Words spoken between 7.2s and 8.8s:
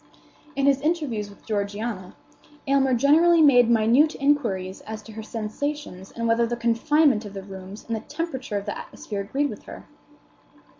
of the rooms and the temperature of the